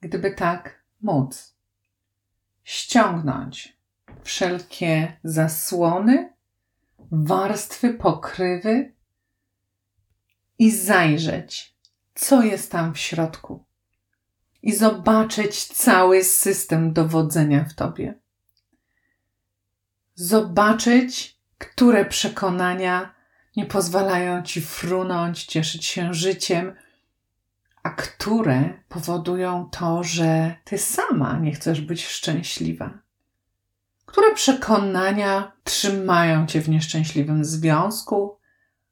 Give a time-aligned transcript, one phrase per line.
[0.00, 1.54] gdyby tak móc
[2.64, 3.78] ściągnąć
[4.22, 6.32] wszelkie zasłony,
[7.10, 8.94] warstwy, pokrywy
[10.58, 11.74] i zajrzeć,
[12.14, 13.64] co jest tam w środku,
[14.62, 18.14] i zobaczyć cały system dowodzenia w tobie.
[20.14, 23.14] Zobaczyć, które przekonania
[23.56, 26.74] nie pozwalają ci frunąć, cieszyć się życiem,
[27.88, 32.98] a które powodują to, że ty sama nie chcesz być szczęśliwa.
[34.06, 38.38] Które przekonania trzymają cię w nieszczęśliwym związku,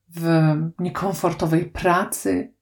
[0.08, 2.54] w niekomfortowej pracy,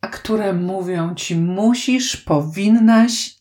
[0.00, 3.36] a które mówią ci musisz, powinnaś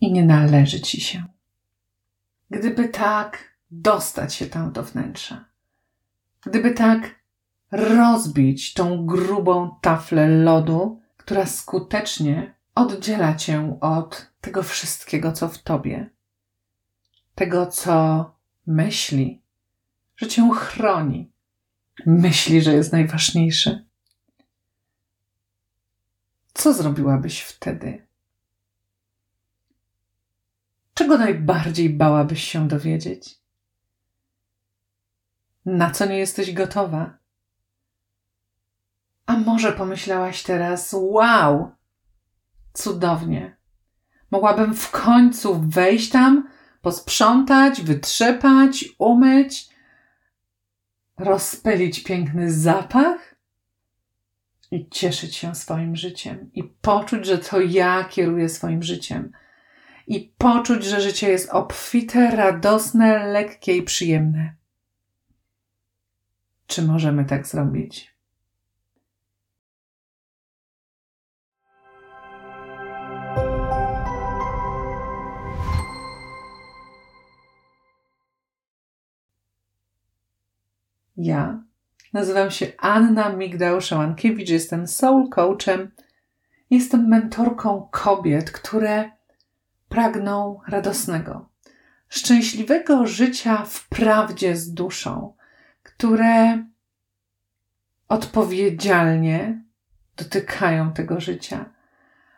[0.00, 1.24] i nie należy ci się.
[2.50, 3.38] Gdyby tak
[3.70, 5.44] dostać się tam do wnętrza,
[6.46, 7.14] gdyby tak
[7.70, 16.10] rozbić tą grubą taflę lodu, która skutecznie oddziela cię od tego wszystkiego, co w tobie,
[17.34, 18.24] tego, co
[18.66, 19.42] myśli,
[20.16, 21.32] że cię chroni,
[22.06, 23.84] myśli, że jest najważniejsze.
[26.54, 28.06] Co zrobiłabyś wtedy?
[30.94, 33.38] Czego najbardziej bałabyś się dowiedzieć?
[35.64, 37.18] Na co nie jesteś gotowa?
[39.26, 41.70] A może pomyślałaś teraz, wow,
[42.72, 43.56] cudownie.
[44.30, 46.48] Mogłabym w końcu wejść tam,
[46.82, 49.68] posprzątać, wytrzepać, umyć,
[51.18, 53.34] rozpylić piękny zapach
[54.70, 59.32] i cieszyć się swoim życiem i poczuć, że to ja kieruję swoim życiem
[60.06, 64.54] i poczuć, że życie jest obfite, radosne, lekkie i przyjemne.
[66.66, 68.15] Czy możemy tak zrobić?
[81.16, 81.62] Ja.
[82.12, 85.90] Nazywam się Anna Migdał-Szałankiewicz, jestem soul coachem,
[86.70, 89.10] jestem mentorką kobiet, które
[89.88, 91.48] pragną radosnego,
[92.08, 95.34] szczęśliwego życia w prawdzie z duszą,
[95.82, 96.64] które
[98.08, 99.64] odpowiedzialnie
[100.16, 101.72] dotykają tego życia,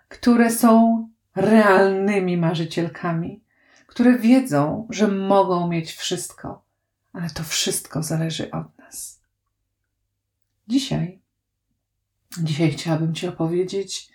[0.09, 3.45] które są realnymi marzycielkami,
[3.87, 6.68] które wiedzą, że mogą mieć wszystko,
[7.13, 9.21] ale to wszystko zależy od nas.
[10.69, 11.21] Dzisiaj,
[12.39, 14.09] dzisiaj chciałabym Ci opowiedzieć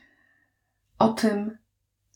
[1.00, 1.58] o tym,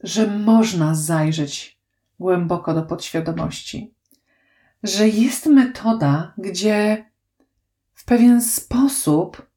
[0.03, 1.79] że można zajrzeć
[2.19, 3.93] głęboko do podświadomości,
[4.83, 7.05] że jest metoda, gdzie
[7.93, 9.49] w pewien sposób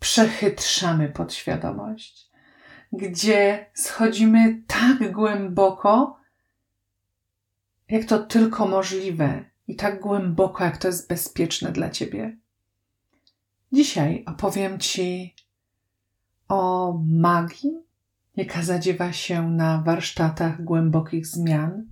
[0.00, 2.30] przechytrzamy podświadomość,
[2.92, 6.20] gdzie schodzimy tak głęboko,
[7.88, 12.36] jak to tylko możliwe, i tak głęboko, jak to jest bezpieczne dla ciebie.
[13.72, 15.34] Dzisiaj opowiem Ci
[16.48, 17.82] o magii,
[18.36, 21.86] jaka zadziewa się na warsztatach głębokich zmian.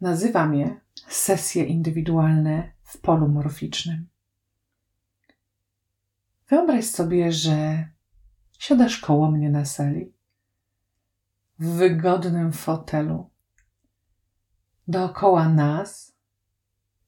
[0.00, 4.08] Nazywam je sesje indywidualne w polu morficznym.
[6.48, 7.88] Wyobraź sobie, że
[8.58, 10.12] siadasz koło mnie na sali,
[11.58, 13.30] w wygodnym fotelu.
[14.88, 16.12] Dookoła nas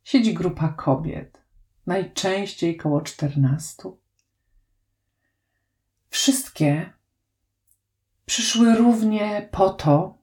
[0.04, 1.42] siedzi grupa kobiet,
[1.86, 4.00] najczęściej koło czternastu.
[6.08, 6.92] Wszystkie
[8.26, 10.19] przyszły równie po to,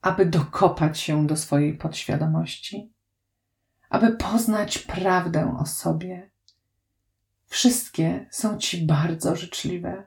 [0.00, 2.92] aby dokopać się do swojej podświadomości,
[3.90, 6.30] aby poznać prawdę o sobie.
[7.46, 10.06] Wszystkie są ci bardzo życzliwe,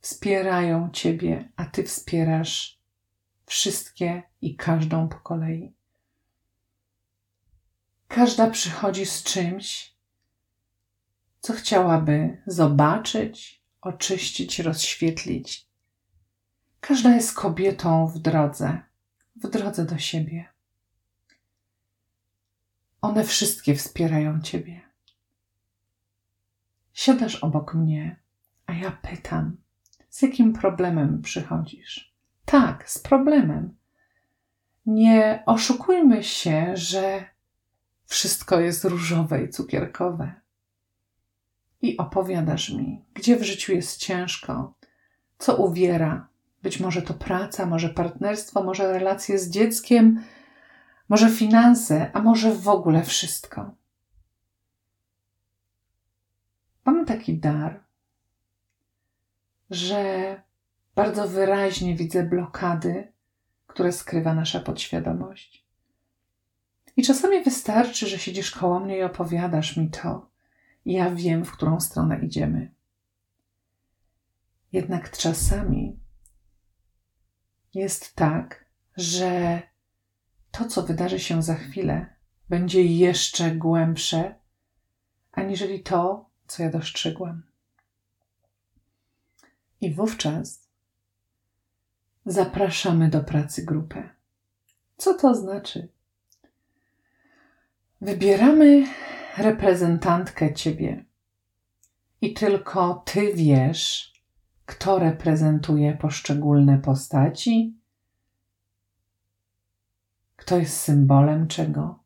[0.00, 2.80] wspierają ciebie, a ty wspierasz
[3.46, 5.72] wszystkie i każdą po kolei.
[8.08, 9.94] Każda przychodzi z czymś,
[11.40, 15.66] co chciałaby zobaczyć, oczyścić, rozświetlić.
[16.80, 18.80] Każda jest kobietą w drodze,
[19.36, 20.52] w drodze do siebie.
[23.02, 24.80] One wszystkie wspierają Ciebie.
[26.92, 28.16] Siadasz obok mnie,
[28.66, 29.56] a ja pytam,
[30.10, 32.14] z jakim problemem przychodzisz?
[32.44, 33.76] Tak, z problemem.
[34.86, 37.24] Nie oszukujmy się, że
[38.04, 40.32] wszystko jest różowe i cukierkowe.
[41.82, 44.74] I opowiadasz mi, gdzie w życiu jest ciężko,
[45.38, 46.28] co uwiera.
[46.62, 50.24] Być może to praca, może partnerstwo, może relacje z dzieckiem,
[51.08, 53.74] może finanse, a może w ogóle wszystko.
[56.84, 57.80] Mam taki dar,
[59.70, 60.42] że
[60.94, 63.11] Bardzo wyraźnie widzę blokady,
[63.72, 65.66] które skrywa nasza podświadomość.
[66.96, 70.30] I czasami wystarczy, że siedzisz koło mnie i opowiadasz mi to,
[70.84, 72.74] i ja wiem, w którą stronę idziemy.
[74.72, 76.00] Jednak czasami
[77.74, 78.64] jest tak,
[78.96, 79.62] że
[80.50, 82.16] to, co wydarzy się za chwilę,
[82.48, 84.34] będzie jeszcze głębsze,
[85.32, 87.42] aniżeli to, co ja dostrzegłam.
[89.80, 90.61] I wówczas
[92.26, 94.08] zapraszamy do pracy grupę.
[94.96, 95.88] Co to znaczy?
[98.00, 98.86] Wybieramy
[99.38, 101.04] reprezentantkę ciebie
[102.20, 104.12] i tylko ty wiesz,
[104.66, 107.76] kto reprezentuje poszczególne postaci,
[110.36, 111.98] kto jest symbolem czego.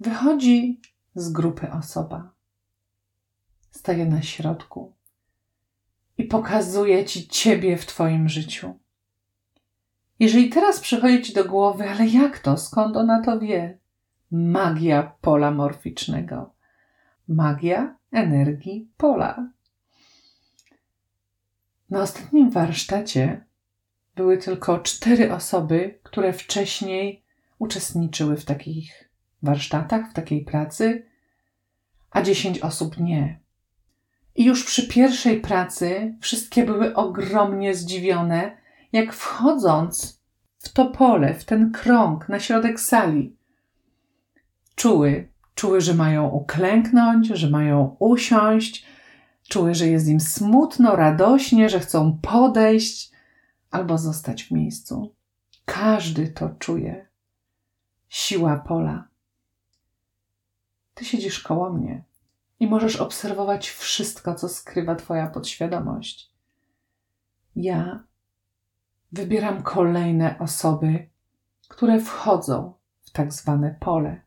[0.00, 0.80] Wychodzi
[1.14, 2.30] z grupy osoba,
[3.70, 4.95] staje na środku
[6.18, 8.78] i pokazuje ci ciebie w twoim życiu.
[10.18, 13.78] Jeżeli teraz przychodzi ci do głowy, ale jak to, skąd ona to wie?
[14.30, 16.54] Magia pola morficznego.
[17.28, 19.50] Magia energii pola.
[21.90, 23.44] Na ostatnim warsztacie
[24.16, 27.24] były tylko cztery osoby, które wcześniej
[27.58, 29.10] uczestniczyły w takich
[29.42, 31.06] warsztatach, w takiej pracy,
[32.10, 33.40] a dziesięć osób nie.
[34.36, 38.56] I już przy pierwszej pracy wszystkie były ogromnie zdziwione,
[38.92, 40.22] jak wchodząc
[40.58, 43.36] w to pole, w ten krąg na środek sali,
[44.74, 48.86] czuły, czuły, że mają uklęknąć, że mają usiąść,
[49.48, 53.12] czuły, że jest im smutno, radośnie, że chcą podejść
[53.70, 55.14] albo zostać w miejscu.
[55.64, 57.06] Każdy to czuje.
[58.08, 59.08] Siła pola.
[60.94, 62.04] Ty siedzisz koło mnie
[62.60, 66.30] i możesz obserwować wszystko, co skrywa Twoja podświadomość.
[67.56, 68.04] Ja
[69.12, 71.08] wybieram kolejne osoby,
[71.68, 72.72] które wchodzą
[73.02, 74.20] w tak zwane pole.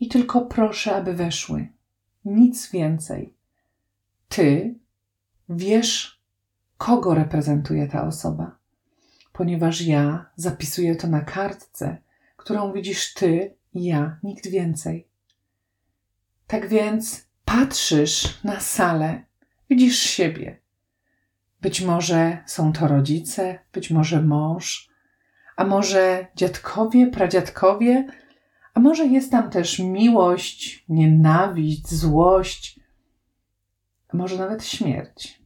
[0.00, 1.68] I tylko proszę, aby weszły.
[2.24, 3.34] Nic więcej.
[4.28, 4.78] Ty
[5.48, 6.22] wiesz,
[6.78, 8.58] kogo reprezentuje ta osoba,
[9.32, 11.96] ponieważ ja zapisuję to na kartce,
[12.36, 15.08] którą widzisz ty i ja, nikt więcej.
[16.46, 19.22] Tak więc patrzysz na salę,
[19.70, 20.60] widzisz siebie.
[21.60, 24.88] Być może są to rodzice, być może mąż,
[25.56, 28.06] a może dziadkowie, pradziadkowie,
[28.74, 32.80] a może jest tam też miłość, nienawiść, złość,
[34.08, 35.42] a może nawet śmierć.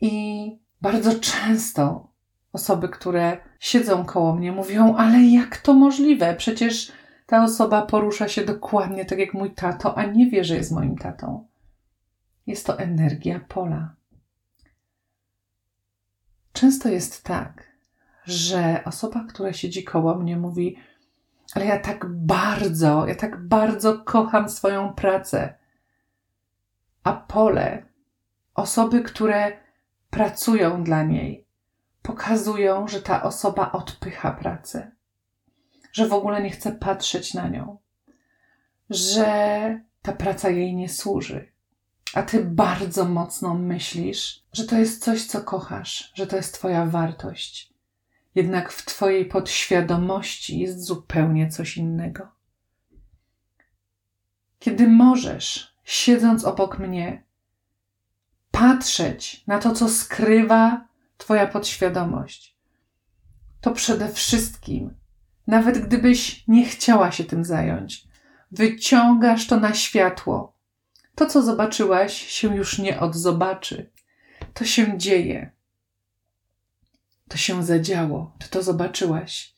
[0.00, 2.08] I bardzo często
[2.52, 6.34] osoby, które siedzą koło mnie, mówią: Ale jak to możliwe?
[6.34, 6.92] Przecież
[7.26, 10.98] ta osoba porusza się dokładnie tak jak mój tato, a nie wie, że jest moim
[10.98, 11.46] tatą.
[12.46, 13.94] Jest to energia pola.
[16.52, 17.72] Często jest tak,
[18.24, 20.76] że osoba, która siedzi koło mnie, mówi:
[21.54, 25.54] Ale ja tak bardzo, ja tak bardzo kocham swoją pracę.
[27.02, 27.86] A pole,
[28.54, 29.52] osoby, które
[30.10, 31.46] pracują dla niej,
[32.02, 34.93] pokazują, że ta osoba odpycha pracę
[35.94, 37.78] że w ogóle nie chce patrzeć na nią,
[38.90, 41.52] że ta praca jej nie służy.
[42.14, 46.86] A ty bardzo mocno myślisz, że to jest coś, co kochasz, że to jest Twoja
[46.86, 47.72] wartość.
[48.34, 52.28] Jednak w Twojej podświadomości jest zupełnie coś innego.
[54.58, 57.24] Kiedy możesz, siedząc obok mnie,
[58.50, 60.88] patrzeć na to, co skrywa
[61.18, 62.56] Twoja podświadomość,
[63.60, 65.03] to przede wszystkim
[65.46, 68.04] nawet gdybyś nie chciała się tym zająć.
[68.52, 70.54] Wyciągasz to na światło.
[71.14, 73.90] To, co zobaczyłaś, się już nie odzobaczy.
[74.54, 75.50] To się dzieje.
[77.28, 78.36] To się zadziało.
[78.38, 79.54] Ty to zobaczyłaś.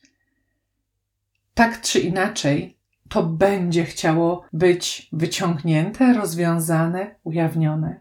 [1.54, 2.76] Tak czy inaczej,
[3.08, 8.00] to będzie chciało być wyciągnięte, rozwiązane, ujawnione.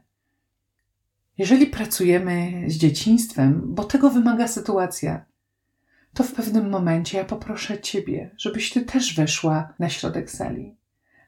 [1.37, 5.25] Jeżeli pracujemy z dzieciństwem, bo tego wymaga sytuacja,
[6.15, 10.75] to w pewnym momencie ja poproszę Ciebie, żebyś Ty też weszła na środek sali.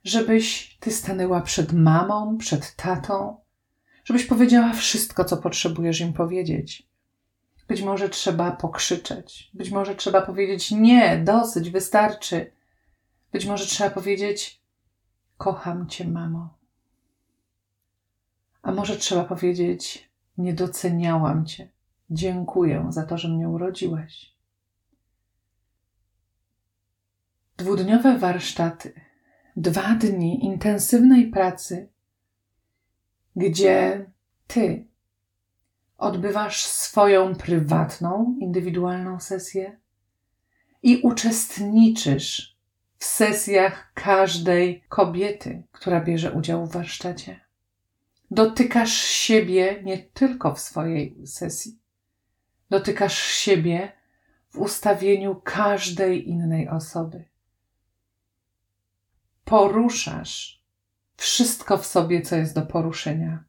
[0.04, 3.38] Żebyś Ty stanęła przed mamą, przed tatą,
[4.06, 6.88] żebyś powiedziała wszystko, co potrzebujesz im powiedzieć.
[7.68, 12.52] Być może trzeba pokrzyczeć, być może trzeba powiedzieć nie, dosyć, wystarczy.
[13.32, 14.62] Być może trzeba powiedzieć
[15.38, 16.58] kocham Cię, mamo.
[18.62, 21.70] A może trzeba powiedzieć nie doceniałam Cię.
[22.10, 24.37] Dziękuję za to, że mnie urodziłeś.
[27.58, 28.94] Dwudniowe warsztaty,
[29.56, 31.90] dwa dni intensywnej pracy,
[33.36, 34.06] gdzie
[34.48, 34.88] ty
[35.98, 39.80] odbywasz swoją prywatną, indywidualną sesję
[40.84, 42.58] i uczestniczysz
[42.98, 47.40] w sesjach każdej kobiety, która bierze udział w warsztacie.
[48.32, 51.80] Dotykasz siebie nie tylko w swojej sesji,
[52.70, 53.92] dotykasz siebie
[54.50, 57.26] w ustawieniu każdej innej osoby.
[59.48, 60.64] Poruszasz
[61.18, 63.44] wszystko w sobie, co jest do poruszenia.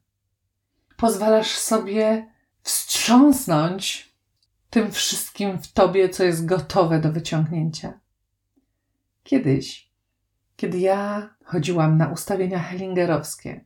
[0.97, 4.13] Pozwalasz sobie wstrząsnąć
[4.69, 7.99] tym wszystkim w tobie, co jest gotowe do wyciągnięcia.
[9.23, 9.91] Kiedyś,
[10.55, 13.65] kiedy ja chodziłam na ustawienia hellingerowskie,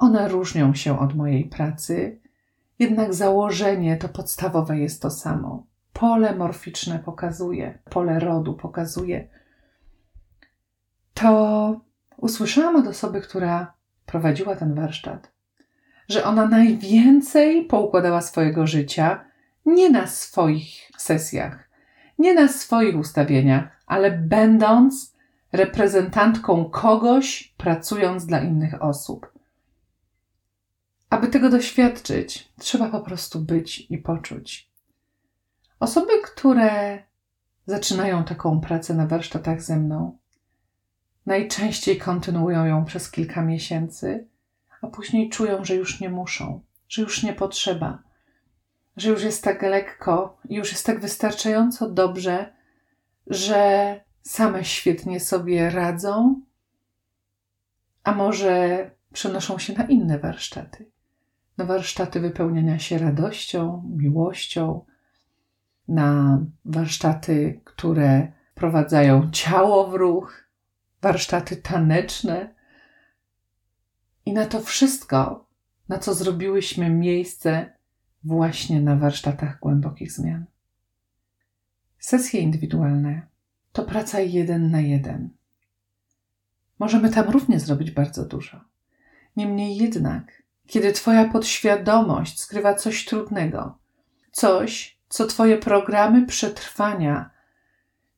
[0.00, 2.20] one różnią się od mojej pracy,
[2.78, 5.66] jednak założenie to podstawowe jest to samo.
[5.92, 9.43] Pole morficzne pokazuje, pole rodu pokazuje.
[11.14, 11.80] To
[12.16, 13.74] usłyszałam od osoby, która
[14.06, 15.32] prowadziła ten warsztat,
[16.08, 19.24] że ona najwięcej poukładała swojego życia
[19.66, 21.70] nie na swoich sesjach,
[22.18, 25.14] nie na swoich ustawieniach, ale będąc
[25.52, 29.32] reprezentantką kogoś, pracując dla innych osób.
[31.10, 34.70] Aby tego doświadczyć, trzeba po prostu być i poczuć.
[35.80, 36.98] Osoby, które
[37.66, 40.18] zaczynają taką pracę na warsztatach ze mną,
[41.26, 44.28] najczęściej kontynuują ją przez kilka miesięcy,
[44.80, 48.02] a później czują, że już nie muszą, że już nie potrzeba,
[48.96, 52.52] że już jest tak lekko i już jest tak wystarczająco dobrze,
[53.26, 56.40] że same świetnie sobie radzą,
[58.04, 60.90] a może przenoszą się na inne warsztaty.
[61.56, 64.84] Na warsztaty wypełniania się radością, miłością,
[65.88, 70.43] na warsztaty, które prowadzają ciało w ruch,
[71.04, 72.54] warsztaty taneczne.
[74.26, 75.46] I na to wszystko,
[75.88, 77.72] na co zrobiłyśmy miejsce
[78.24, 80.44] właśnie na warsztatach głębokich zmian.
[81.98, 83.26] Sesje indywidualne
[83.72, 85.30] to praca jeden na jeden.
[86.78, 88.60] Możemy tam również zrobić bardzo dużo.
[89.36, 93.78] Niemniej jednak, kiedy Twoja podświadomość skrywa coś trudnego,
[94.32, 97.33] coś, co Twoje programy przetrwania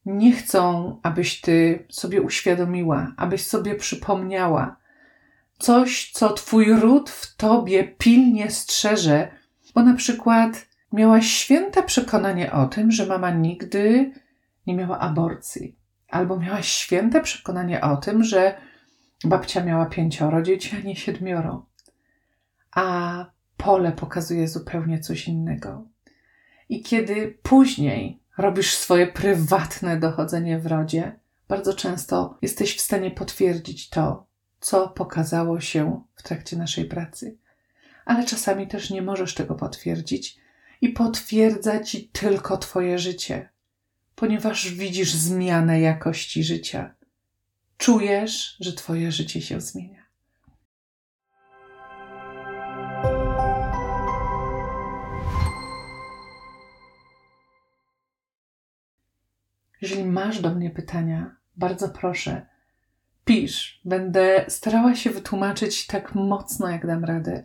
[0.06, 4.76] nie chcą, abyś Ty sobie uświadomiła, abyś sobie przypomniała,
[5.58, 9.28] coś, co Twój ród w Tobie pilnie strzeże,
[9.75, 14.12] bo na przykład miałaś święte przekonanie o tym, że mama nigdy
[14.66, 15.76] nie miała aborcji,
[16.10, 18.54] albo miałaś święte przekonanie o tym, że
[19.25, 21.66] babcia miała pięcioro dzieci, a nie siedmioro,
[22.75, 25.84] a pole pokazuje zupełnie coś innego.
[26.68, 33.88] I kiedy później robisz swoje prywatne dochodzenie w rodzie, bardzo często jesteś w stanie potwierdzić
[33.88, 34.26] to,
[34.60, 37.36] co pokazało się w trakcie naszej pracy.
[38.04, 40.36] Ale czasami też nie możesz tego potwierdzić
[40.80, 43.48] i potwierdza ci tylko Twoje życie,
[44.14, 46.94] ponieważ widzisz zmianę jakości życia.
[47.78, 50.05] Czujesz, że Twoje życie się zmienia.
[59.80, 62.47] Jeżeli masz do mnie pytania, bardzo proszę,
[63.25, 63.80] pisz.
[63.85, 67.45] Będę starała się wytłumaczyć tak mocno, jak dam radę.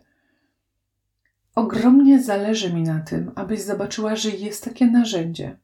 [1.54, 5.56] Ogromnie zależy mi na tym, abyś zobaczyła, że jest takie narzędzie,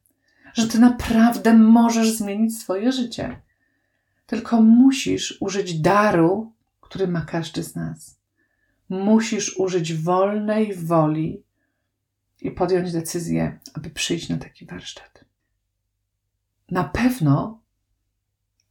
[0.53, 3.41] że ty naprawdę możesz zmienić swoje życie.
[4.25, 8.19] Tylko musisz użyć daru, który ma każdy z nas.
[8.89, 11.43] Musisz użyć wolnej woli
[12.41, 15.18] i podjąć decyzję, aby przyjść na taki warsztat.
[16.71, 17.59] Na pewno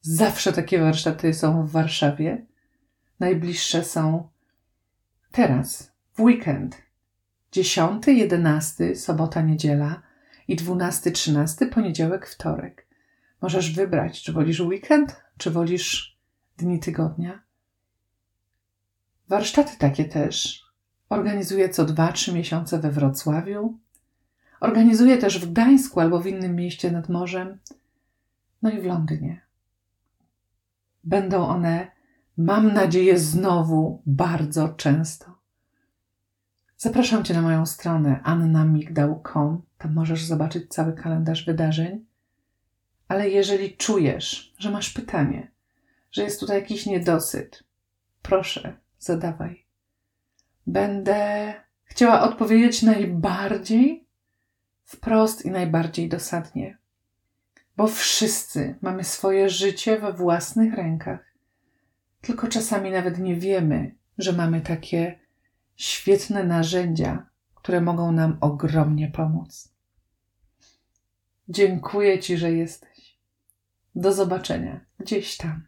[0.00, 2.46] zawsze takie warsztaty są w Warszawie.
[3.20, 4.28] Najbliższe są
[5.32, 6.82] teraz, w weekend.
[7.52, 10.02] 10, 11, sobota, niedziela
[10.48, 12.86] i 12, 13, poniedziałek, wtorek.
[13.42, 16.18] Możesz wybrać, czy wolisz weekend, czy wolisz
[16.58, 17.42] dni tygodnia.
[19.28, 20.64] Warsztaty takie też
[21.08, 23.78] organizuję co 2-3 miesiące we Wrocławiu.
[24.60, 27.58] Organizuję też w Gdańsku albo w innym mieście nad morzem
[28.62, 29.40] no i w Londynie.
[31.04, 31.90] Będą one,
[32.36, 35.38] mam nadzieję, znowu bardzo często.
[36.76, 39.62] Zapraszam Cię na moją stronę annamigdał.com.
[39.78, 42.04] Tam możesz zobaczyć cały kalendarz wydarzeń.
[43.08, 45.50] Ale jeżeli czujesz, że masz pytanie,
[46.12, 47.64] że jest tutaj jakiś niedosyt,
[48.22, 49.64] proszę, zadawaj.
[50.66, 54.06] Będę chciała odpowiedzieć najbardziej
[54.84, 56.77] wprost i najbardziej dosadnie
[57.78, 61.34] bo wszyscy mamy swoje życie we własnych rękach.
[62.20, 65.18] Tylko czasami nawet nie wiemy, że mamy takie
[65.76, 69.72] świetne narzędzia, które mogą nam ogromnie pomóc.
[71.48, 73.18] Dziękuję Ci, że jesteś.
[73.94, 75.62] Do zobaczenia gdzieś tam.